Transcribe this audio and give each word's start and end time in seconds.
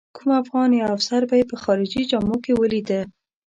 کوم 0.17 0.29
افغان 0.41 0.69
یا 0.79 0.85
افسر 0.95 1.21
به 1.29 1.35
یې 1.39 1.45
په 1.51 1.55
خارجي 1.63 2.01
جامو 2.11 2.35
کې 2.43 2.53
ولیده. 2.55 3.01